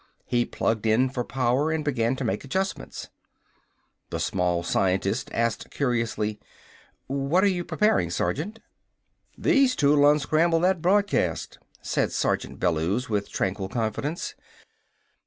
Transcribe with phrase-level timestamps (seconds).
[0.25, 3.11] He plugged in for power and began to make adjustments.
[4.09, 6.39] The small scientist asked curiously:
[7.05, 8.57] "What are you preparing, Sergeant?"
[9.37, 14.33] "These two'll unscramble that broadcast," said Sergeant Bellews, with tranquil confidence.